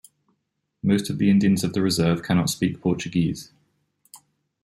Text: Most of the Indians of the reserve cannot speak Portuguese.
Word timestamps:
Most 0.81 1.11
of 1.11 1.19
the 1.19 1.29
Indians 1.29 1.63
of 1.63 1.73
the 1.73 1.81
reserve 1.83 2.23
cannot 2.23 2.49
speak 2.49 2.81
Portuguese. 2.81 3.51